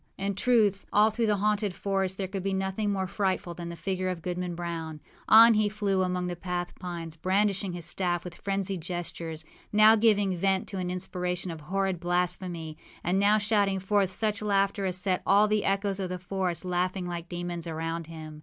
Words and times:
â 0.17 0.25
In 0.25 0.33
truth, 0.33 0.83
all 0.91 1.11
through 1.11 1.27
the 1.27 1.37
haunted 1.37 1.75
forest 1.75 2.17
there 2.17 2.27
could 2.27 2.41
be 2.41 2.55
nothing 2.55 2.91
more 2.91 3.05
frightful 3.05 3.53
than 3.53 3.69
the 3.69 3.75
figure 3.75 4.09
of 4.09 4.23
Goodman 4.23 4.55
Brown. 4.55 4.99
On 5.29 5.53
he 5.53 5.69
flew 5.69 6.01
among 6.01 6.25
the 6.25 6.35
black 6.35 6.79
pines, 6.79 7.15
brandishing 7.15 7.73
his 7.73 7.85
staff 7.85 8.23
with 8.23 8.33
frenzied 8.33 8.81
gestures, 8.81 9.45
now 9.71 9.95
giving 9.95 10.35
vent 10.35 10.67
to 10.69 10.79
an 10.79 10.89
inspiration 10.89 11.51
of 11.51 11.61
horrid 11.61 11.99
blasphemy, 11.99 12.79
and 13.03 13.19
now 13.19 13.37
shouting 13.37 13.77
forth 13.77 14.09
such 14.09 14.41
laughter 14.41 14.87
as 14.87 14.97
set 14.97 15.21
all 15.23 15.47
the 15.47 15.63
echoes 15.63 15.99
of 15.99 16.09
the 16.09 16.17
forest 16.17 16.65
laughing 16.65 17.05
like 17.05 17.29
demons 17.29 17.67
around 17.67 18.07
him. 18.07 18.39